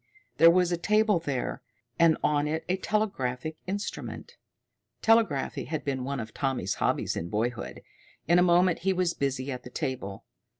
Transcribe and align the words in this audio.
There 0.37 0.49
was 0.49 0.71
a 0.71 0.77
table 0.77 1.19
there, 1.19 1.61
and 1.99 2.17
on 2.23 2.47
it 2.47 2.65
a 2.67 2.75
telegraphic 2.75 3.57
instrument. 3.67 4.35
Telegraphy 5.03 5.65
had 5.65 5.85
been 5.85 6.03
one 6.03 6.19
of 6.19 6.33
Tommy's 6.33 6.73
hobbies 6.81 7.15
in 7.15 7.29
boyhood. 7.29 7.83
In 8.27 8.39
a 8.39 8.41
moment 8.41 8.79
he 8.79 8.93
was 8.93 9.13
busy 9.13 9.51
at 9.51 9.61
the 9.61 9.69
table. 9.69 10.25